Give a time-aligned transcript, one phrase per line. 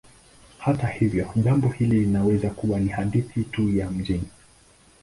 [0.59, 4.27] Hata hivyo, jambo hili linaweza kuwa ni hadithi tu ya mijini.